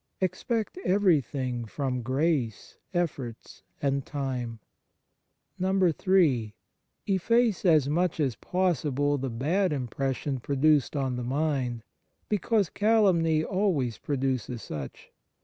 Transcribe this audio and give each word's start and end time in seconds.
Expect 0.19 0.79
everything 0.83 1.65
from 1.65 2.01
grace, 2.01 2.75
efforts, 2.91 3.61
and 3.83 4.03
time. 4.03 4.59
3. 5.59 6.55
Efface 7.05 7.65
as 7.65 7.87
much 7.87 8.19
as 8.19 8.35
possible 8.35 9.19
the 9.19 9.29
bad 9.29 9.71
impression 9.71 10.39
produced 10.39 10.95
on 10.95 11.17
the 11.17 11.23
mind, 11.23 11.83
because 12.29 12.71
calumny 12.71 13.43
always 13.43 13.99
produces 13.99 14.63
such. 14.63 15.11